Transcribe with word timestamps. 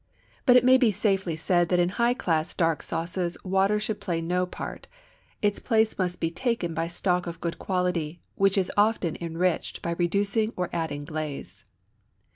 But 0.47 0.55
it 0.55 0.65
may 0.65 0.79
be 0.79 0.91
safely 0.91 1.35
said 1.35 1.69
that 1.69 1.79
in 1.79 1.89
high 1.89 2.15
class 2.15 2.55
dark 2.55 2.81
sauces 2.81 3.37
water 3.43 3.79
should 3.79 4.01
play 4.01 4.19
no 4.19 4.47
part; 4.47 4.87
its 5.43 5.59
place 5.59 5.95
must 5.99 6.19
be 6.19 6.31
taken 6.31 6.73
by 6.73 6.87
stock 6.87 7.27
of 7.27 7.39
good 7.39 7.59
quality, 7.59 8.19
which 8.33 8.57
is 8.57 8.71
often 8.75 9.15
enriched 9.21 9.83
by 9.83 9.91
reducing 9.91 10.53
or 10.57 10.71
adding 10.73 11.05
glaze. 11.05 11.65